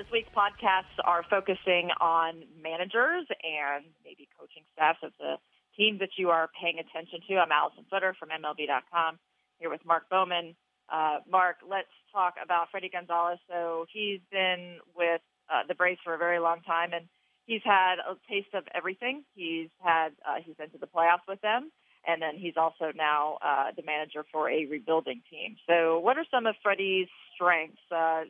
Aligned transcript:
This 0.00 0.08
week's 0.10 0.32
podcasts 0.32 0.96
are 1.04 1.22
focusing 1.28 1.90
on 2.00 2.44
managers 2.56 3.26
and 3.44 3.84
maybe 4.02 4.30
coaching 4.40 4.62
staff 4.72 4.96
of 5.02 5.12
the 5.20 5.36
teams 5.76 6.00
that 6.00 6.16
you 6.16 6.30
are 6.30 6.48
paying 6.58 6.78
attention 6.78 7.20
to. 7.28 7.36
I'm 7.36 7.52
Alyson 7.52 7.84
Footer 7.90 8.16
from 8.18 8.30
MLB.com 8.30 9.18
here 9.58 9.68
with 9.68 9.84
Mark 9.84 10.08
Bowman. 10.08 10.56
Uh, 10.90 11.18
Mark, 11.30 11.56
let's 11.68 11.92
talk 12.14 12.36
about 12.42 12.68
Fredi 12.72 12.90
Gonzalez. 12.90 13.40
So 13.46 13.84
he's 13.92 14.20
been 14.32 14.78
with 14.96 15.20
uh, 15.52 15.68
the 15.68 15.74
Braves 15.74 16.00
for 16.02 16.14
a 16.14 16.18
very 16.18 16.38
long 16.38 16.62
time, 16.62 16.94
and 16.94 17.04
he's 17.44 17.60
had 17.62 17.96
a 17.96 18.16
taste 18.26 18.54
of 18.54 18.64
everything. 18.74 19.22
He's 19.34 19.68
had 19.84 20.16
uh, 20.26 20.36
he's 20.42 20.56
been 20.56 20.70
to 20.70 20.78
the 20.78 20.88
playoffs 20.88 21.28
with 21.28 21.42
them 21.42 21.70
and 22.08 22.22
then 22.22 22.38
he's 22.38 22.54
also 22.56 22.92
now 22.96 23.36
uh, 23.44 23.72
the 23.76 23.82
manager 23.82 24.24
for 24.32 24.48
a 24.48 24.64
rebuilding 24.64 25.20
team. 25.30 25.56
So, 25.68 25.98
what 25.98 26.16
are 26.16 26.24
some 26.30 26.46
of 26.46 26.54
Fredi's 26.64 27.10
strengths? 27.34 27.76
Uh, 27.94 28.22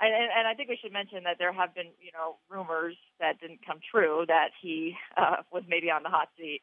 and, 0.00 0.30
and 0.36 0.48
I 0.48 0.54
think 0.54 0.68
we 0.68 0.78
should 0.80 0.92
mention 0.92 1.24
that 1.24 1.36
there 1.38 1.52
have 1.52 1.74
been, 1.74 1.92
you 2.00 2.10
know, 2.12 2.36
rumors 2.48 2.96
that 3.18 3.40
didn't 3.40 3.60
come 3.66 3.78
true 3.90 4.24
that 4.28 4.48
he 4.60 4.94
uh, 5.16 5.42
was 5.52 5.62
maybe 5.68 5.90
on 5.90 6.02
the 6.02 6.08
hot 6.08 6.28
seat. 6.38 6.62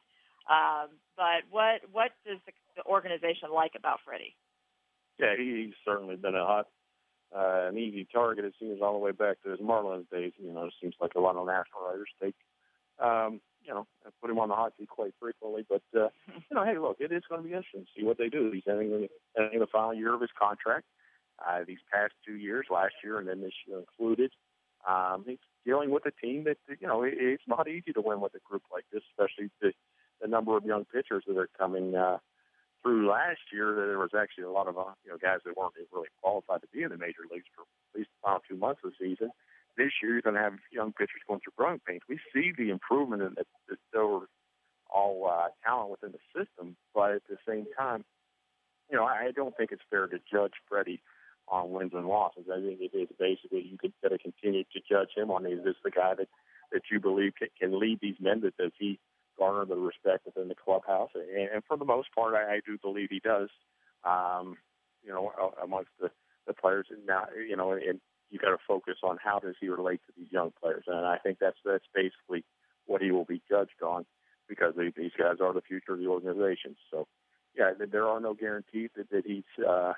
Um, 0.49 0.97
but 1.15 1.43
what 1.49 1.81
what 1.91 2.11
does 2.25 2.39
the, 2.45 2.53
the 2.77 2.83
organization 2.85 3.49
like 3.53 3.73
about 3.77 3.99
Fredi? 4.07 4.33
Yeah, 5.19 5.35
he's 5.37 5.73
certainly 5.83 6.15
been 6.15 6.35
a 6.35 6.45
hot, 6.45 6.67
uh, 7.35 7.67
an 7.67 7.77
easy 7.77 8.07
target. 8.11 8.45
It 8.45 8.53
seems 8.59 8.81
all 8.81 8.93
the 8.93 8.99
way 8.99 9.11
back 9.11 9.41
to 9.43 9.49
his 9.49 9.59
Marlins 9.59 10.09
days. 10.09 10.33
You 10.37 10.53
know, 10.53 10.65
it 10.65 10.73
seems 10.81 10.95
like 11.01 11.15
a 11.15 11.19
lot 11.19 11.35
of 11.35 11.45
national 11.45 11.83
writers 11.85 12.09
take 12.21 12.35
um, 12.99 13.41
you 13.63 13.73
know, 13.73 13.85
put 14.21 14.31
him 14.31 14.39
on 14.39 14.49
the 14.49 14.55
hot 14.55 14.73
seat 14.77 14.89
quite 14.89 15.13
frequently. 15.19 15.65
But 15.67 15.83
uh, 15.95 16.09
you 16.27 16.55
know, 16.55 16.63
hey, 16.63 16.77
look, 16.77 16.97
it 16.99 17.11
is 17.11 17.23
going 17.29 17.41
to 17.41 17.47
be 17.47 17.53
interesting 17.53 17.81
to 17.81 17.91
see 17.95 18.05
what 18.05 18.17
they 18.17 18.29
do. 18.29 18.51
He's 18.51 18.63
ending, 18.67 19.07
ending 19.37 19.59
the 19.59 19.67
final 19.67 19.93
year 19.93 20.13
of 20.13 20.21
his 20.21 20.29
contract. 20.39 20.85
Uh, 21.45 21.63
these 21.67 21.79
past 21.91 22.13
two 22.25 22.35
years, 22.35 22.65
last 22.71 22.93
year 23.03 23.19
and 23.19 23.27
then 23.27 23.41
this 23.41 23.53
year 23.67 23.79
included, 23.79 24.31
um, 24.87 25.23
he's 25.27 25.37
dealing 25.65 25.91
with 25.91 26.05
a 26.05 26.11
team 26.11 26.45
that 26.45 26.57
you 26.79 26.87
know 26.87 27.03
it, 27.03 27.13
it's 27.17 27.43
not 27.47 27.67
easy 27.67 27.93
to 27.93 28.01
win 28.01 28.21
with 28.21 28.33
a 28.35 28.39
group 28.49 28.63
like 28.71 28.85
this, 28.91 29.03
especially 29.11 29.51
the, 29.61 29.73
the 30.21 30.27
number 30.27 30.57
of 30.57 30.65
young 30.65 30.85
pitchers 30.85 31.23
that 31.27 31.37
are 31.37 31.49
coming 31.57 31.95
uh, 31.95 32.17
through. 32.81 33.09
Last 33.09 33.41
year, 33.51 33.75
there 33.75 33.99
was 33.99 34.11
actually 34.17 34.45
a 34.45 34.51
lot 34.51 34.67
of 34.67 34.77
uh, 34.77 34.93
you 35.03 35.11
know 35.11 35.17
guys 35.21 35.39
that 35.45 35.57
weren't 35.57 35.73
really 35.93 36.09
qualified 36.21 36.61
to 36.61 36.67
be 36.73 36.83
in 36.83 36.89
the 36.89 36.97
major 36.97 37.25
leagues 37.31 37.45
for 37.55 37.63
at 37.63 37.99
least 37.99 38.09
the 38.15 38.25
final 38.25 38.41
two 38.47 38.55
months 38.55 38.81
of 38.83 38.91
the 38.91 39.09
season 39.09 39.31
this 39.77 39.91
year 40.01 40.13
you're 40.13 40.21
going 40.21 40.35
to 40.35 40.41
have 40.41 40.53
young 40.71 40.91
pitchers 40.91 41.21
going 41.27 41.39
through 41.39 41.53
growing 41.55 41.79
pains. 41.87 42.01
We 42.09 42.19
see 42.33 42.51
the 42.57 42.69
improvement 42.71 43.21
in 43.21 43.35
the, 43.35 43.77
the 43.93 43.99
overall 43.99 45.31
uh, 45.31 45.47
talent 45.63 45.91
within 45.91 46.11
the 46.11 46.23
system, 46.33 46.75
but 46.93 47.11
at 47.11 47.21
the 47.29 47.37
same 47.47 47.67
time, 47.77 48.03
you 48.89 48.97
know, 48.97 49.05
I 49.05 49.31
don't 49.35 49.55
think 49.55 49.71
it's 49.71 49.81
fair 49.89 50.07
to 50.07 50.17
judge 50.31 50.53
Fredi 50.71 50.99
on 51.47 51.71
wins 51.71 51.91
and 51.93 52.07
losses. 52.07 52.45
I 52.51 52.59
think 52.59 52.79
it 52.81 52.97
is 52.97 53.09
basically 53.19 53.67
you 53.69 53.77
could 53.77 53.93
to 54.03 54.17
continue 54.17 54.63
to 54.63 54.79
judge 54.89 55.09
him 55.15 55.31
on 55.31 55.45
is 55.45 55.63
this 55.63 55.75
the 55.83 55.91
guy 55.91 56.13
that 56.17 56.27
that 56.71 56.81
you 56.91 56.99
believe 56.99 57.33
can, 57.37 57.47
can 57.59 57.79
lead 57.79 57.99
these 58.01 58.19
men? 58.19 58.41
That 58.41 58.57
does 58.57 58.71
he 58.77 58.99
garner 59.37 59.65
the 59.65 59.75
respect 59.75 60.25
within 60.25 60.47
the 60.47 60.55
clubhouse? 60.55 61.11
And, 61.15 61.49
and 61.49 61.63
for 61.67 61.77
the 61.77 61.85
most 61.85 62.09
part, 62.13 62.33
I, 62.33 62.55
I 62.55 62.59
do 62.65 62.77
believe 62.81 63.09
he 63.09 63.19
does. 63.19 63.49
Um, 64.03 64.57
you 65.03 65.11
know, 65.11 65.31
amongst 65.63 65.91
the 65.99 66.09
the 66.47 66.53
players, 66.53 66.87
and 66.89 67.05
now 67.05 67.27
you 67.35 67.55
know, 67.55 67.71
and 67.71 67.99
you 68.29 68.39
got 68.39 68.49
to 68.49 68.57
focus 68.67 68.95
on 69.03 69.17
how 69.23 69.39
does 69.39 69.55
he 69.59 69.69
relate 69.69 70.01
to 70.07 70.13
these 70.17 70.31
young 70.31 70.51
players, 70.61 70.83
and 70.87 71.05
I 71.05 71.17
think 71.17 71.39
that's 71.39 71.57
that's 71.63 71.85
basically 71.93 72.43
what 72.85 73.01
he 73.01 73.11
will 73.11 73.25
be 73.25 73.41
judged 73.49 73.81
on 73.85 74.05
because 74.47 74.73
they, 74.75 74.91
these 74.95 75.11
guys 75.17 75.37
are 75.41 75.53
the 75.53 75.61
future 75.61 75.93
of 75.93 75.99
the 75.99 76.07
organization. 76.07 76.75
So, 76.89 77.07
yeah, 77.55 77.71
there 77.91 78.07
are 78.07 78.19
no 78.19 78.33
guarantees 78.33 78.89
that, 78.95 79.09
that 79.09 79.25
he's 79.25 79.43
uh, 79.67 79.93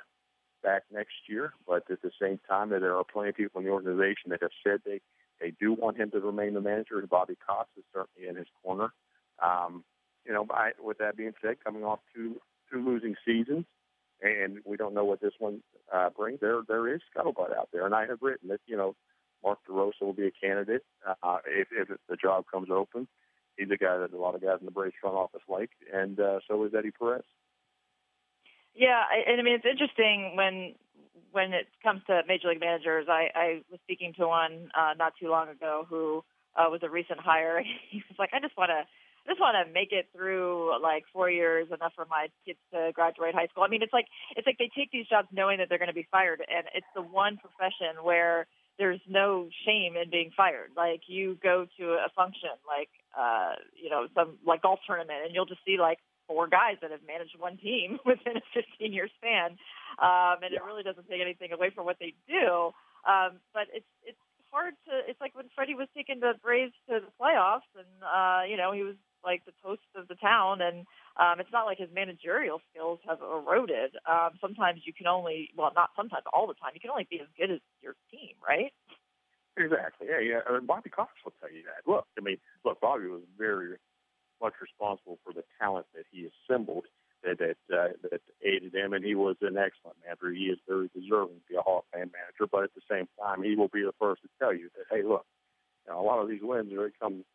back 0.61 0.83
next 0.91 1.15
year, 1.27 1.53
but 1.67 1.83
at 1.89 2.01
the 2.01 2.11
same 2.21 2.39
time, 2.47 2.69
there 2.69 2.95
are 2.95 3.03
plenty 3.03 3.29
of 3.29 3.35
people 3.35 3.59
in 3.59 3.65
the 3.65 3.71
organization 3.71 4.29
that 4.29 4.41
have 4.41 4.51
said 4.63 4.81
they 4.85 5.01
they 5.39 5.53
do 5.59 5.73
want 5.73 5.97
him 5.97 6.11
to 6.11 6.19
remain 6.19 6.53
the 6.53 6.61
manager, 6.61 6.99
and 6.99 7.09
Bobby 7.09 7.37
Cox 7.45 7.69
is 7.77 7.83
certainly 7.93 8.27
in 8.27 8.35
his 8.35 8.47
corner. 8.61 8.93
Um, 9.41 9.83
you 10.25 10.33
know, 10.33 10.45
I, 10.51 10.71
with 10.83 10.97
that 10.97 11.15
being 11.15 11.33
said, 11.41 11.63
coming 11.63 11.83
off 11.83 11.99
two 12.13 12.41
two 12.71 12.85
losing 12.85 13.15
seasons, 13.25 13.65
and 14.21 14.59
we 14.65 14.77
don't 14.77 14.93
know 14.93 15.05
what 15.05 15.21
this 15.21 15.33
one 15.39 15.61
uh, 15.93 16.09
brings. 16.09 16.39
There, 16.39 16.61
there 16.67 16.93
is 16.93 17.01
scuttlebutt 17.15 17.57
out 17.57 17.69
there, 17.71 17.85
and 17.85 17.95
I 17.95 18.05
have 18.05 18.19
written 18.21 18.49
that 18.49 18.59
you 18.67 18.77
know 18.77 18.95
Mark 19.43 19.59
DeRosa 19.69 20.01
will 20.01 20.13
be 20.13 20.27
a 20.27 20.31
candidate 20.31 20.83
uh, 21.23 21.37
if, 21.47 21.69
if 21.71 21.97
the 22.09 22.15
job 22.15 22.45
comes 22.51 22.69
open. 22.69 23.07
He's 23.57 23.71
a 23.71 23.77
guy 23.77 23.97
that 23.97 24.13
a 24.13 24.17
lot 24.17 24.35
of 24.35 24.41
guys 24.41 24.57
in 24.59 24.65
the 24.65 24.71
Braves 24.71 24.95
front 25.01 25.15
office 25.15 25.41
like, 25.47 25.71
and 25.93 26.19
uh, 26.19 26.39
so 26.47 26.63
is 26.65 26.73
Eddie 26.77 26.91
Perez. 26.91 27.23
Yeah, 28.79 29.03
I, 29.03 29.29
and 29.29 29.41
I 29.41 29.43
mean 29.43 29.55
it's 29.55 29.67
interesting 29.67 30.37
when 30.39 30.75
when 31.31 31.53
it 31.53 31.67
comes 31.83 32.01
to 32.07 32.21
major 32.27 32.47
league 32.47 32.61
managers. 32.61 33.07
I, 33.09 33.27
I 33.35 33.47
was 33.69 33.79
speaking 33.83 34.13
to 34.17 34.27
one 34.27 34.71
uh, 34.71 34.95
not 34.97 35.13
too 35.21 35.29
long 35.29 35.49
ago 35.49 35.85
who 35.89 36.23
uh, 36.55 36.71
was 36.71 36.79
a 36.83 36.89
recent 36.89 37.19
hire. 37.19 37.61
He 37.91 38.01
was 38.07 38.17
like, 38.17 38.31
I 38.33 38.39
just 38.39 38.55
want 38.57 38.71
to 38.71 38.87
I 39.27 39.27
just 39.29 39.41
want 39.41 39.59
to 39.59 39.71
make 39.73 39.91
it 39.91 40.07
through 40.15 40.81
like 40.81 41.03
four 41.13 41.29
years, 41.29 41.67
enough 41.75 41.93
for 41.95 42.07
my 42.09 42.29
kids 42.47 42.57
to 42.73 42.91
graduate 42.95 43.35
high 43.35 43.47
school. 43.47 43.63
I 43.63 43.67
mean, 43.67 43.83
it's 43.83 43.93
like 43.93 44.07
it's 44.37 44.47
like 44.47 44.57
they 44.57 44.71
take 44.75 44.91
these 44.91 45.07
jobs 45.07 45.27
knowing 45.31 45.59
that 45.59 45.67
they're 45.69 45.77
going 45.77 45.93
to 45.93 46.01
be 46.01 46.07
fired, 46.09 46.41
and 46.47 46.65
it's 46.73 46.87
the 46.95 47.03
one 47.03 47.37
profession 47.37 48.01
where 48.01 48.47
there's 48.79 49.01
no 49.09 49.49
shame 49.67 49.97
in 50.01 50.09
being 50.09 50.31
fired. 50.35 50.71
Like 50.77 51.01
you 51.07 51.37
go 51.43 51.67
to 51.77 51.85
a 51.99 52.07
function, 52.15 52.55
like 52.65 52.89
uh, 53.13 53.59
you 53.75 53.89
know, 53.91 54.07
some 54.15 54.39
like 54.47 54.63
golf 54.63 54.79
tournament, 54.87 55.19
and 55.27 55.35
you'll 55.35 55.45
just 55.51 55.61
see 55.67 55.77
like 55.77 55.99
four 56.29 56.45
guys 56.45 56.77
that 56.85 56.93
have 56.93 57.01
managed 57.01 57.33
one 57.41 57.57
team 57.57 57.97
within 58.05 58.37
a 58.37 58.45
15 58.53 58.93
year 58.93 59.09
span, 59.17 59.57
um, 59.97 60.45
and 60.45 60.53
yeah. 60.53 60.61
it 60.61 60.63
really 60.63 60.85
doesn't 60.85 61.09
take 61.09 61.19
anything 61.19 61.51
away 61.51 61.73
from 61.73 61.89
what 61.89 61.97
they 61.97 62.13
do. 62.29 62.69
Um, 63.09 63.41
but 63.49 63.65
it's 63.73 63.89
it's 64.05 64.21
hard 64.53 64.77
to. 64.85 64.93
It's 65.09 65.19
like 65.19 65.33
when 65.33 65.49
Fredi 65.57 65.73
was 65.73 65.89
taking 65.97 66.21
the 66.21 66.37
Braves 66.37 66.77
to 66.87 67.01
the 67.01 67.11
playoffs, 67.17 67.67
and 67.73 67.89
uh, 68.05 68.45
you 68.45 68.55
know 68.55 68.71
he 68.71 68.85
was 68.85 68.95
like 69.25 69.43
the 69.49 69.57
toast 69.65 69.89
of 69.95 70.07
the 70.07 70.15
town, 70.15 70.61
and 70.61 70.85
um, 71.17 71.39
it's 71.39 71.51
not 71.51 71.65
like 71.65 71.77
his 71.77 71.89
managerial 71.93 72.61
skills 72.71 72.99
have 73.07 73.19
eroded. 73.21 73.97
Um, 74.07 74.39
sometimes 74.39 74.81
you 74.85 74.93
can 74.93 75.07
only, 75.07 75.49
well, 75.57 75.71
not 75.75 75.89
sometimes, 75.95 76.23
all 76.31 76.47
the 76.47 76.53
time, 76.53 76.71
you 76.73 76.79
can 76.79 76.91
only 76.91 77.07
be 77.09 77.19
as 77.19 77.27
good 77.37 77.51
as 77.51 77.59
your 77.81 77.95
team, 78.09 78.39
right? 78.39 78.71
Exactly. 79.57 80.07
Yeah, 80.07 80.23
yeah. 80.23 80.39
I 80.47 80.53
mean, 80.53 80.65
Bobby 80.65 80.89
Cox 80.89 81.11
will 81.25 81.33
tell 81.41 81.51
you 81.51 81.63
that. 81.67 81.83
Look, 81.89 82.07
I 82.17 82.21
mean, 82.21 82.37
look, 82.63 82.79
Bobby 82.79 83.07
was 83.07 83.23
very 83.37 83.75
much 84.41 84.53
responsible 84.61 85.19
for 85.23 85.33
the 85.33 85.43
talent 85.59 85.87
that 85.93 86.05
he 86.11 86.29
assembled 86.31 86.85
that 87.23 87.37
that, 87.39 87.59
uh, 87.75 87.91
that 88.09 88.21
aided 88.41 88.73
him, 88.73 88.93
and 88.93 88.98
he 89.09 89.15
was 89.15 89.35
an 89.41 89.57
excellent 89.57 89.97
manager. 90.05 90.29
He 90.29 90.53
is 90.53 90.59
very 90.69 90.89
deserving 90.93 91.41
to 91.41 91.47
be 91.49 91.57
a 91.57 91.65
Hall 91.65 91.81
of 91.81 91.89
Fame 91.89 92.13
manager, 92.13 92.45
but 92.45 92.69
at 92.69 92.73
the 92.77 92.85
same 92.85 93.09
time, 93.17 93.41
he 93.41 93.55
will 93.55 93.73
be 93.73 93.81
the 93.81 93.97
first 93.97 94.21
to 94.21 94.29
tell 94.37 94.53
you 94.53 94.69
that, 94.77 94.85
hey, 94.93 95.01
look, 95.01 95.25
you 95.85 95.91
know, 95.91 95.99
a 95.99 96.05
lot 96.05 96.21
of 96.21 96.29
these 96.29 96.45
wins 96.45 96.71
are 96.73 96.93
come 97.01 97.25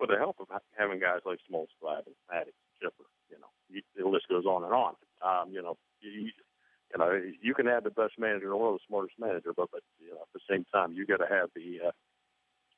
with 0.00 0.08
the 0.08 0.16
help 0.16 0.40
of 0.40 0.48
having 0.72 0.98
guys 0.98 1.20
like 1.28 1.44
Smoltz, 1.44 1.76
Glad, 1.76 2.08
and 2.08 2.16
Maddux, 2.32 2.56
Chipper, 2.80 3.04
you 3.28 3.36
know, 3.36 3.52
you, 3.68 3.82
the 3.92 4.08
list 4.08 4.32
goes 4.32 4.46
on 4.46 4.64
and 4.64 4.72
on. 4.72 4.94
Um, 5.20 5.52
you 5.52 5.60
know, 5.60 5.76
you, 6.00 6.32
you 6.32 6.96
know, 6.96 7.20
you 7.42 7.52
can 7.52 7.66
have 7.66 7.84
the 7.84 7.90
best 7.90 8.16
manager 8.18 8.46
in 8.46 8.50
the 8.50 8.56
world, 8.56 8.80
the 8.80 8.88
smartest 8.88 9.20
manager, 9.20 9.52
but 9.54 9.68
but 9.70 9.82
you 10.00 10.10
know, 10.10 10.24
at 10.24 10.32
the 10.32 10.40
same 10.48 10.64
time, 10.72 10.92
you 10.92 11.04
got 11.04 11.18
to 11.18 11.28
have 11.28 11.50
the 11.54 11.88
uh, 11.88 11.92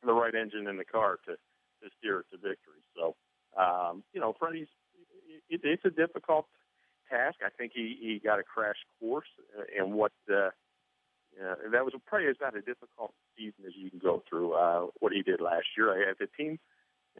the 0.04 0.12
right 0.12 0.34
engine 0.34 0.66
in 0.66 0.76
the 0.76 0.84
car 0.84 1.19
to 1.26 1.32
to 1.32 1.91
steer 1.98 2.20
it 2.20 2.26
to 2.32 2.37
victory. 2.37 2.82
So, 2.96 3.14
um, 3.61 4.02
you 4.12 4.20
know, 4.20 4.34
Fredi's 4.40 4.69
it, 5.49 5.61
it's 5.64 5.84
a 5.84 5.90
difficult 5.90 6.46
task. 7.08 7.37
I 7.44 7.50
think 7.50 7.73
he 7.75 7.97
he 8.00 8.20
got 8.23 8.38
a 8.38 8.44
crash 8.44 8.76
course 9.00 9.29
in 9.76 9.93
what. 9.93 10.12
Uh, 10.31 10.50
uh, 11.37 11.55
that 11.70 11.85
was 11.85 11.93
probably 12.06 12.29
as 12.29 12.37
difficult 12.64 13.12
season 13.37 13.67
as 13.67 13.75
you 13.76 13.91
can 13.91 13.99
go 13.99 14.23
through. 14.26 14.55
Uh, 14.55 14.87
what 15.00 15.12
he 15.12 15.20
did 15.20 15.38
last 15.38 15.67
year, 15.76 15.93
I 15.93 16.08
had 16.08 16.17
the 16.19 16.29
team 16.35 16.58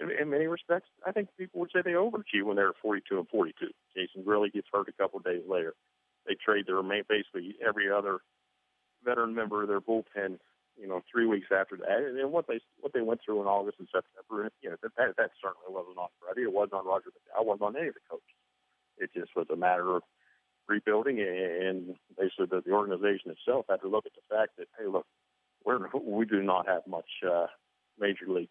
in, 0.01 0.11
in 0.11 0.31
many 0.31 0.47
respects, 0.47 0.89
I 1.07 1.13
think 1.13 1.29
people 1.39 1.61
would 1.61 1.71
say 1.73 1.81
they 1.83 1.93
overachieved 1.93 2.45
when 2.45 2.57
they 2.57 2.63
were 2.63 2.77
42 2.83 3.19
and 3.19 3.29
42. 3.29 3.69
Jason 3.95 4.23
Grilli 4.23 4.53
gets 4.53 4.69
hurt 4.73 4.89
a 4.89 4.93
couple 4.93 5.21
days 5.21 5.43
later. 5.49 5.75
They 6.27 6.35
trade 6.35 6.67
their 6.67 6.83
main, 6.83 7.05
basically 7.09 7.57
every 7.67 7.91
other 7.91 8.19
veteran 9.05 9.35
member 9.35 9.63
of 9.63 9.69
their 9.69 9.81
bullpen, 9.81 10.39
you 10.79 10.89
know, 10.89 11.03
three 11.11 11.27
weeks 11.27 11.49
after 11.55 11.77
that. 11.77 12.05
And 12.05 12.19
then 12.19 12.33
what 12.33 12.47
they 12.49 12.61
what 12.81 12.93
they 12.93 13.01
went 13.01 13.21
through 13.25 13.41
in 13.41 13.47
August 13.47 13.79
and 13.79 13.89
September, 13.89 14.51
you 14.61 14.71
know, 14.71 14.77
that 14.83 14.93
that, 14.97 15.31
certainly 15.41 15.71
wasn't 15.71 15.99
on 15.99 16.09
Fredi. 16.21 16.43
It 16.43 16.53
wasn't 16.53 16.75
on 16.75 16.87
Roger 16.87 17.11
McDowell. 17.15 17.41
It 17.41 17.47
wasn't 17.47 17.63
on 17.63 17.77
any 17.77 17.89
of 17.89 17.95
the 17.95 18.01
coaches. 18.11 18.36
It 18.99 19.11
just 19.15 19.31
was 19.37 19.47
a 19.53 19.57
matter 19.57 19.97
of 19.97 20.03
rebuilding, 20.69 21.21
and 21.21 21.95
basically 22.19 22.47
the, 22.51 22.63
the 22.65 22.73
organization 22.73 23.31
itself 23.31 23.67
had 23.69 23.81
to 23.83 23.89
look 23.89 24.07
at 24.07 24.13
the 24.15 24.35
fact 24.35 24.53
that 24.59 24.69
hey, 24.79 24.87
look, 24.87 25.07
we're 25.65 25.79
we 26.03 26.25
do 26.25 26.43
not 26.43 26.67
have 26.67 26.83
much 26.87 27.09
uh, 27.29 27.47
major 27.99 28.27
league 28.29 28.49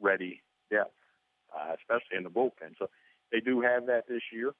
ready 0.00 0.42
depth, 0.70 0.94
uh, 1.54 1.74
especially 1.78 2.16
in 2.16 2.24
the 2.24 2.30
bullpen. 2.30 2.74
So 2.78 2.88
they 3.30 3.40
do 3.40 3.60
have 3.60 3.86
that 3.86 4.04
this 4.08 4.22
year. 4.32 4.52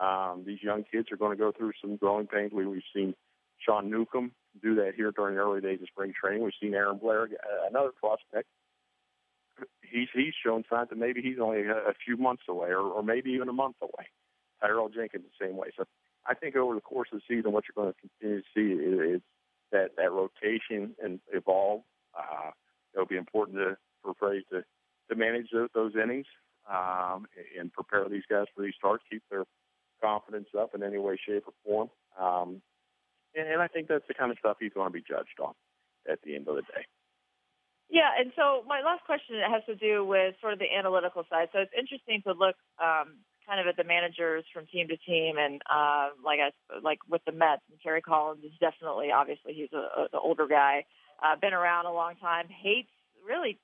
Um, 0.00 0.44
these 0.46 0.62
young 0.62 0.84
kids 0.90 1.08
are 1.10 1.16
going 1.16 1.36
to 1.36 1.42
go 1.42 1.52
through 1.56 1.72
some 1.80 1.96
growing 1.96 2.26
pains. 2.26 2.52
We, 2.52 2.66
we've 2.66 2.82
seen 2.94 3.14
Sean 3.58 3.90
Newcomb 3.90 4.32
do 4.62 4.74
that 4.76 4.92
here 4.94 5.10
during 5.10 5.36
the 5.36 5.40
early 5.40 5.60
days 5.60 5.80
of 5.80 5.88
spring 5.88 6.12
training. 6.18 6.42
We've 6.42 6.52
seen 6.60 6.74
Aaron 6.74 6.98
Blair, 6.98 7.22
uh, 7.24 7.68
another 7.68 7.90
prospect. 7.98 8.48
He's 9.82 10.08
he's 10.12 10.34
shown 10.44 10.64
signs 10.68 10.90
that 10.90 10.98
maybe 10.98 11.22
he's 11.22 11.38
only 11.40 11.62
a, 11.62 11.76
a 11.76 11.94
few 12.04 12.18
months 12.18 12.42
away, 12.48 12.68
or, 12.68 12.80
or 12.80 13.02
maybe 13.02 13.30
even 13.30 13.48
a 13.48 13.54
month 13.54 13.76
away. 13.80 14.06
Tyrell 14.60 14.88
Jenkins 14.88 15.24
the 15.24 15.46
same 15.46 15.56
way. 15.56 15.68
So 15.76 15.84
I 16.26 16.34
think 16.34 16.56
over 16.56 16.74
the 16.74 16.80
course 16.80 17.08
of 17.12 17.20
the 17.20 17.36
season, 17.36 17.52
what 17.52 17.64
you're 17.68 17.82
going 17.82 17.94
to 17.94 18.00
continue 18.00 18.42
to 18.42 18.46
see 18.54 18.72
is, 18.82 19.16
is 19.16 19.22
that 19.72 19.96
that 19.96 20.12
rotation 20.12 20.94
and 21.02 21.20
evolve. 21.32 21.82
Uh, 22.16 22.50
it'll 22.94 23.06
be 23.06 23.16
important 23.16 23.58
to, 23.58 23.76
for 24.02 24.14
Fredi 24.14 24.40
to 24.50 24.64
to 25.08 25.14
manage 25.14 25.46
those, 25.52 25.68
those 25.74 25.92
innings 25.94 26.26
um, 26.68 27.26
and 27.58 27.72
prepare 27.72 28.08
these 28.08 28.26
guys 28.28 28.46
for 28.54 28.62
these 28.62 28.74
starts, 28.76 29.04
keep 29.10 29.22
their 29.30 29.44
confidence 30.02 30.48
up 30.58 30.74
in 30.74 30.82
any 30.82 30.98
way, 30.98 31.16
shape, 31.16 31.44
or 31.46 31.54
form. 31.64 31.90
Um, 32.18 32.62
and, 33.34 33.48
and 33.48 33.62
I 33.62 33.68
think 33.68 33.88
that's 33.88 34.06
the 34.08 34.14
kind 34.14 34.30
of 34.30 34.38
stuff 34.38 34.56
he's 34.60 34.72
going 34.72 34.88
to 34.88 34.92
be 34.92 35.04
judged 35.06 35.38
on 35.40 35.54
at 36.10 36.18
the 36.22 36.34
end 36.34 36.48
of 36.48 36.56
the 36.56 36.62
day. 36.62 36.84
Yeah, 37.88 38.10
and 38.18 38.32
so 38.34 38.64
my 38.66 38.82
last 38.82 39.04
question 39.06 39.36
has 39.46 39.62
to 39.66 39.76
do 39.76 40.04
with 40.04 40.34
sort 40.40 40.52
of 40.52 40.58
the 40.58 40.66
analytical 40.76 41.22
side. 41.30 41.48
So 41.52 41.60
it's 41.60 41.72
interesting 41.76 42.20
to 42.26 42.32
look 42.34 42.56
um, 42.82 43.22
kind 43.46 43.60
of 43.60 43.66
at 43.66 43.76
the 43.76 43.84
managers 43.84 44.44
from 44.52 44.66
team 44.66 44.88
to 44.88 44.96
team, 44.98 45.36
and 45.38 45.62
uh, 45.70 46.10
like 46.24 46.40
I 46.40 46.50
like 46.82 46.98
with 47.08 47.22
the 47.24 47.32
Mets, 47.32 47.62
and 47.70 47.80
Terry 47.80 48.02
Collins 48.02 48.44
is 48.44 48.52
definitely 48.60 49.10
obviously 49.12 49.54
he's 49.54 49.72
a, 49.72 50.02
a 50.02 50.08
the 50.12 50.18
older 50.18 50.46
guy, 50.46 50.84
uh, 51.22 51.36
been 51.40 51.54
around 51.54 51.86
a 51.86 51.92
long 51.92 52.14
time, 52.20 52.46
hates 52.48 52.90
really 53.24 53.58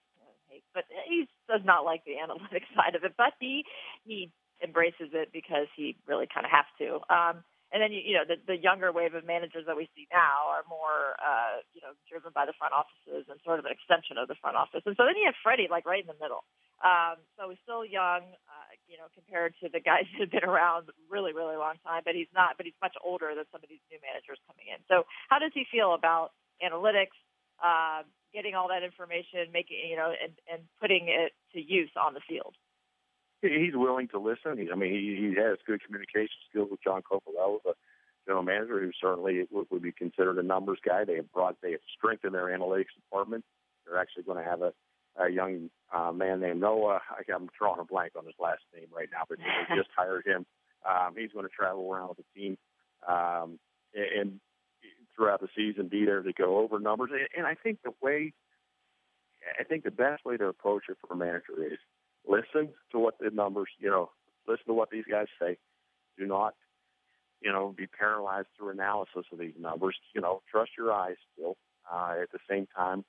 hates, 0.48 0.66
but 0.74 0.84
he 1.08 1.26
does 1.48 1.60
not 1.64 1.84
like 1.84 2.04
the 2.04 2.18
analytic 2.22 2.62
side 2.74 2.94
of 2.94 3.04
it, 3.04 3.14
but 3.16 3.34
he 3.40 3.64
he 4.04 4.30
embraces 4.62 5.10
it 5.12 5.30
because 5.32 5.66
he 5.76 5.96
really 6.06 6.28
kind 6.32 6.46
of 6.46 6.52
has 6.52 6.66
to. 6.78 7.00
Um, 7.12 7.42
and 7.72 7.80
then 7.80 7.90
you, 7.90 8.04
you 8.04 8.14
know 8.14 8.28
the, 8.28 8.36
the 8.44 8.60
younger 8.60 8.92
wave 8.92 9.16
of 9.16 9.24
managers 9.24 9.64
that 9.64 9.74
we 9.74 9.88
see 9.96 10.04
now 10.12 10.52
are 10.52 10.62
more 10.68 11.16
uh, 11.16 11.64
you 11.72 11.80
know 11.80 11.96
driven 12.04 12.30
by 12.36 12.44
the 12.44 12.52
front 12.60 12.76
offices 12.76 13.24
and 13.32 13.40
sort 13.42 13.58
of 13.58 13.64
an 13.64 13.72
extension 13.72 14.20
of 14.20 14.28
the 14.28 14.36
front 14.38 14.60
office. 14.60 14.84
And 14.84 14.92
so 14.94 15.08
then 15.08 15.16
you 15.16 15.24
have 15.24 15.38
Fredi 15.40 15.72
like 15.72 15.88
right 15.88 16.04
in 16.04 16.10
the 16.12 16.20
middle. 16.20 16.44
Um, 16.84 17.16
so 17.38 17.48
he's 17.48 17.62
still 17.64 17.86
young, 17.86 18.26
uh, 18.50 18.70
you 18.90 19.00
know, 19.00 19.08
compared 19.16 19.56
to 19.64 19.72
the 19.72 19.80
guys 19.80 20.04
that 20.20 20.28
have 20.28 20.32
been 20.32 20.44
around 20.44 20.92
really 21.08 21.32
really 21.32 21.56
long 21.56 21.80
time. 21.80 22.04
But 22.04 22.14
he's 22.14 22.30
not. 22.36 22.60
But 22.60 22.68
he's 22.68 22.78
much 22.84 22.94
older 23.00 23.32
than 23.32 23.48
some 23.48 23.64
of 23.64 23.72
these 23.72 23.82
new 23.88 23.98
managers 24.04 24.36
coming 24.44 24.68
in. 24.68 24.84
So 24.86 25.08
how 25.32 25.40
does 25.40 25.56
he 25.56 25.64
feel 25.66 25.96
about 25.96 26.36
analytics? 26.60 27.16
Uh, 27.62 28.02
getting 28.34 28.56
all 28.56 28.66
that 28.66 28.82
information, 28.82 29.52
making 29.52 29.76
you 29.86 29.94
know, 29.94 30.10
and, 30.10 30.32
and 30.50 30.64
putting 30.80 31.06
it 31.06 31.30
to 31.52 31.60
use 31.60 31.92
on 32.00 32.12
the 32.12 32.24
field 32.26 32.56
he's 33.42 33.74
willing 33.74 34.08
to 34.08 34.18
listen. 34.18 34.58
He, 34.58 34.70
I 34.70 34.76
mean, 34.76 34.92
he, 34.92 35.28
he 35.28 35.40
has 35.40 35.58
good 35.66 35.82
communication 35.84 36.36
skills 36.48 36.68
with 36.70 36.82
John 36.82 37.02
Coppolella, 37.02 37.58
the 37.64 37.74
general 38.26 38.44
manager, 38.44 38.80
who 38.80 38.90
certainly 39.00 39.46
would, 39.50 39.66
would 39.70 39.82
be 39.82 39.92
considered 39.92 40.38
a 40.38 40.42
numbers 40.42 40.78
guy. 40.86 41.04
They 41.04 41.16
have 41.16 41.32
brought, 41.32 41.56
they 41.62 41.72
have 41.72 41.80
strengthened 41.96 42.34
their 42.34 42.46
analytics 42.46 42.94
department. 42.94 43.44
They're 43.86 43.98
actually 43.98 44.22
going 44.24 44.42
to 44.42 44.48
have 44.48 44.62
a, 44.62 44.72
a 45.16 45.28
young 45.28 45.70
uh, 45.94 46.12
man 46.12 46.40
named 46.40 46.60
Noah. 46.60 47.00
I, 47.10 47.32
I'm 47.32 47.48
drawing 47.58 47.80
a 47.80 47.84
blank 47.84 48.12
on 48.16 48.24
his 48.24 48.34
last 48.38 48.62
name 48.74 48.86
right 48.94 49.08
now, 49.12 49.22
but 49.28 49.38
they 49.38 49.76
just 49.76 49.90
hired 49.96 50.26
him. 50.26 50.46
Um, 50.88 51.14
he's 51.16 51.32
going 51.32 51.46
to 51.46 51.52
travel 51.52 51.92
around 51.92 52.08
with 52.08 52.18
the 52.18 52.40
team 52.40 52.58
um, 53.08 53.58
and, 53.94 54.20
and 54.20 54.40
throughout 55.14 55.40
the 55.40 55.48
season 55.56 55.88
be 55.88 56.04
there 56.04 56.22
to 56.22 56.32
go 56.32 56.58
over 56.58 56.78
numbers. 56.78 57.10
And, 57.12 57.28
and 57.36 57.46
I 57.46 57.54
think 57.54 57.78
the 57.84 57.92
way, 58.00 58.32
I 59.58 59.64
think 59.64 59.84
the 59.84 59.90
best 59.90 60.24
way 60.24 60.36
to 60.36 60.46
approach 60.46 60.84
it 60.88 60.96
for 61.00 61.14
a 61.14 61.16
manager 61.16 61.54
is 61.58 61.78
listen 62.26 62.70
to 62.92 62.98
what 62.98 63.18
the 63.18 63.30
numbers, 63.30 63.68
you 63.78 63.90
know, 63.90 64.10
listen 64.46 64.66
to 64.66 64.74
what 64.74 64.90
these 64.90 65.04
guys 65.10 65.26
say. 65.40 65.58
Do 66.18 66.26
not, 66.26 66.54
you 67.40 67.50
know, 67.50 67.74
be 67.76 67.86
paralyzed 67.86 68.48
through 68.56 68.70
analysis 68.70 69.24
of 69.32 69.38
these 69.38 69.54
numbers. 69.58 69.96
You 70.14 70.20
know, 70.20 70.42
trust 70.50 70.72
your 70.76 70.92
eyes 70.92 71.16
still. 71.34 71.56
Uh, 71.92 72.14
at 72.22 72.30
the 72.30 72.38
same 72.48 72.66
time, 72.76 73.04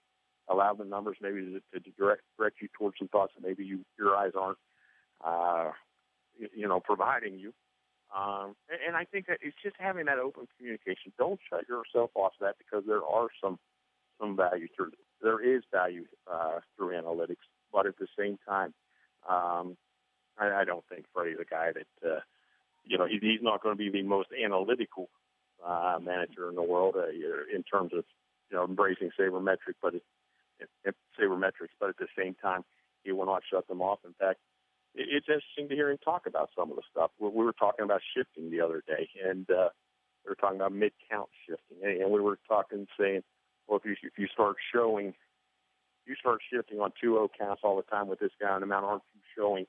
allow 0.49 0.73
the 0.73 0.83
numbers 0.83 1.17
maybe 1.21 1.61
to, 1.73 1.79
to 1.79 1.91
direct 1.91 2.21
direct 2.37 2.57
you 2.61 2.67
towards 2.77 2.97
some 2.97 3.07
thoughts 3.07 3.33
that 3.35 3.47
maybe 3.47 3.63
you 3.63 3.85
your 3.99 4.15
eyes 4.15 4.31
aren't, 4.39 4.57
uh, 5.23 5.71
you, 6.55 6.67
know, 6.67 6.79
providing 6.79 7.37
you. 7.37 7.53
Um, 8.15 8.55
and, 8.69 8.79
and 8.87 8.95
I 8.95 9.05
think 9.05 9.27
that 9.27 9.39
it's 9.41 9.55
just 9.63 9.75
having 9.79 10.05
that 10.05 10.17
open 10.17 10.47
communication. 10.57 11.13
Don't 11.17 11.39
shut 11.49 11.65
yourself 11.69 12.11
off 12.15 12.33
to 12.39 12.45
that 12.45 12.55
because 12.57 12.83
there 12.87 13.03
are 13.03 13.27
some 13.41 13.59
some 14.19 14.35
value 14.35 14.67
through 14.75 14.91
there 15.21 15.39
is 15.39 15.63
value 15.71 16.05
uh, 16.31 16.59
through 16.75 16.99
analytics, 16.99 17.45
but 17.71 17.85
at 17.85 17.97
the 17.97 18.07
same 18.17 18.37
time, 18.47 18.73
um, 19.29 19.77
I, 20.37 20.61
I 20.61 20.63
don't 20.65 20.83
think 20.89 21.05
Fredi's 21.15 21.39
a 21.39 21.45
guy 21.45 21.71
that, 21.73 22.09
uh, 22.09 22.19
you 22.85 22.97
know, 22.97 23.05
he, 23.05 23.19
he's 23.21 23.41
not 23.41 23.61
going 23.61 23.75
to 23.75 23.81
be 23.81 23.89
the 23.89 24.03
most 24.03 24.29
analytical 24.31 25.09
uh, 25.65 25.99
manager 26.01 26.49
in 26.49 26.55
the 26.55 26.63
world 26.63 26.95
uh, 26.97 27.07
in 27.09 27.63
terms 27.63 27.91
of, 27.93 28.03
you 28.49 28.57
know, 28.57 28.65
embracing 28.65 29.11
sabermetric, 29.19 29.75
but 29.81 29.95
it, 29.95 30.03
it, 30.59 30.69
it, 30.83 30.95
sabermetrics, 31.19 31.73
but 31.79 31.89
at 31.89 31.97
the 31.97 32.07
same 32.17 32.35
time, 32.35 32.63
he 33.03 33.11
will 33.11 33.25
not 33.25 33.43
shut 33.49 33.67
them 33.67 33.81
off. 33.81 33.99
In 34.05 34.13
fact, 34.13 34.39
it, 34.95 35.07
it's 35.09 35.27
interesting 35.27 35.69
to 35.69 35.75
hear 35.75 35.89
him 35.89 35.97
talk 36.03 36.25
about 36.27 36.49
some 36.57 36.69
of 36.69 36.75
the 36.75 36.83
stuff. 36.91 37.11
We, 37.19 37.29
we 37.29 37.45
were 37.45 37.53
talking 37.53 37.85
about 37.85 38.01
shifting 38.15 38.51
the 38.51 38.61
other 38.61 38.83
day, 38.85 39.09
and 39.25 39.49
uh, 39.49 39.69
we 40.25 40.29
were 40.29 40.35
talking 40.35 40.57
about 40.57 40.73
mid-count 40.73 41.29
shifting, 41.47 42.01
and 42.01 42.11
we 42.11 42.21
were 42.21 42.39
talking, 42.47 42.87
saying, 42.99 43.23
well, 43.67 43.79
if 43.79 43.85
you 43.85 43.95
if 44.03 44.17
you 44.17 44.27
start 44.27 44.57
showing 44.73 45.13
you 46.05 46.15
start 46.19 46.41
shifting 46.51 46.79
on 46.79 46.91
2-0 47.03 47.29
counts 47.37 47.61
all 47.63 47.77
the 47.77 47.83
time 47.83 48.07
with 48.07 48.19
this 48.19 48.31
guy, 48.39 48.53
and 48.53 48.61
the 48.61 48.65
amount 48.65 48.85
aren't 48.85 49.03
showing, 49.37 49.65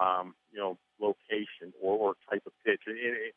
um, 0.00 0.34
you 0.52 0.58
know, 0.58 0.78
location 1.00 1.72
or, 1.80 1.96
or 1.96 2.14
type 2.30 2.42
of 2.46 2.52
pitch. 2.64 2.80
And 2.86 2.96
it, 2.96 3.14
it, 3.30 3.34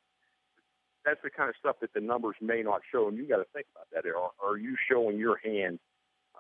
that's 1.06 1.22
the 1.24 1.30
kind 1.30 1.50
of 1.50 1.56
stuff 1.60 1.78
that 1.82 1.94
the 1.94 2.02
numbers 2.02 2.36
may 2.42 2.64
not 2.64 2.82
show, 2.92 3.08
and 3.08 3.18
you 3.18 3.28
got 3.28 3.38
to 3.38 3.46
think 3.54 3.68
about 3.76 3.88
that. 3.94 4.10
Are, 4.10 4.32
are 4.44 4.58
you 4.58 4.76
showing 4.90 5.20
your 5.20 5.38
hand 5.38 5.80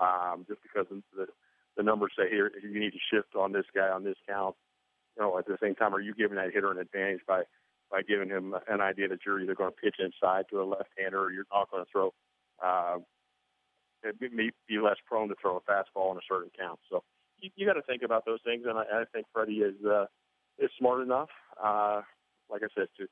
um, 0.01 0.45
just 0.47 0.61
because 0.63 0.87
the 1.15 1.27
the 1.77 1.83
numbers 1.83 2.11
say 2.17 2.29
here 2.29 2.49
you 2.63 2.79
need 2.79 2.93
to 2.93 2.99
shift 3.11 3.35
on 3.35 3.51
this 3.51 3.65
guy 3.75 3.89
on 3.89 4.03
this 4.03 4.17
count? 4.27 4.55
You 5.17 5.23
know, 5.23 5.37
at 5.37 5.45
the 5.45 5.57
same 5.61 5.75
time, 5.75 5.93
are 5.93 6.01
you 6.01 6.15
giving 6.15 6.37
that 6.37 6.51
hitter 6.53 6.71
an 6.71 6.79
advantage 6.79 7.21
by 7.27 7.43
by 7.91 8.01
giving 8.01 8.29
him 8.29 8.55
an 8.67 8.81
idea 8.81 9.07
that 9.09 9.19
you're 9.25 9.39
either 9.39 9.53
going 9.53 9.71
to 9.71 9.77
pitch 9.77 9.97
inside 9.99 10.45
to 10.49 10.61
a 10.61 10.65
left-hander 10.65 11.19
or 11.19 11.31
you're 11.31 11.45
not 11.53 11.69
going 11.69 11.85
to 11.85 11.91
throw 11.91 12.13
uh, 12.63 12.97
be, 14.19 14.51
be 14.67 14.79
less 14.79 14.97
prone 15.07 15.29
to 15.29 15.35
throw 15.41 15.57
a 15.57 15.61
fastball 15.61 16.11
in 16.11 16.17
a 16.17 16.27
certain 16.27 16.51
count. 16.57 16.79
So 16.89 17.03
you, 17.39 17.49
you 17.55 17.65
got 17.65 17.73
to 17.73 17.81
think 17.81 18.03
about 18.03 18.25
those 18.25 18.39
things, 18.43 18.63
and 18.67 18.77
I, 18.77 18.83
I 18.83 19.03
think 19.13 19.27
Fredi 19.35 19.67
is 19.67 19.75
uh, 19.85 20.05
is 20.57 20.69
smart 20.77 21.01
enough, 21.01 21.29
uh, 21.61 22.01
like 22.49 22.61
I 22.63 22.67
said, 22.75 22.87
to 22.97 23.07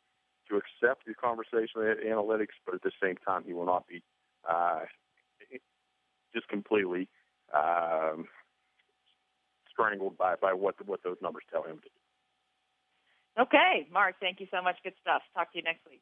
to 0.50 0.58
accept 0.58 1.06
the 1.06 1.14
conversation 1.14 1.78
with 1.78 1.98
analytics, 2.06 2.56
but 2.66 2.76
at 2.76 2.82
the 2.82 2.92
same 3.02 3.16
time, 3.26 3.44
he 3.46 3.54
will 3.54 3.66
not 3.66 3.88
be 3.88 4.04
uh, 4.50 4.82
just 6.34 6.48
completely 6.48 7.08
um, 7.54 8.26
strangled 9.72 10.18
by 10.18 10.36
by 10.36 10.54
what 10.54 10.76
what 10.86 11.02
those 11.04 11.18
numbers 11.22 11.44
tell 11.52 11.64
him 11.64 11.78
to 11.78 11.90
do. 11.90 13.42
Okay, 13.42 13.88
Mark, 13.92 14.16
thank 14.20 14.40
you 14.40 14.48
so 14.52 14.62
much. 14.62 14.76
Good 14.84 14.94
stuff. 15.02 15.24
Talk 15.34 15.52
to 15.54 15.58
you 15.58 15.64
next 15.64 15.82
week. 15.90 16.02